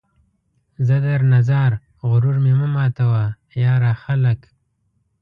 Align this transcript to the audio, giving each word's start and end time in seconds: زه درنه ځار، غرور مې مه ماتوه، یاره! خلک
زه 0.87 0.95
درنه 1.05 1.39
ځار، 1.49 1.71
غرور 2.09 2.35
مې 2.43 2.53
مه 2.59 2.67
ماتوه، 2.75 3.23
یاره! 3.63 3.93
خلک 4.03 4.39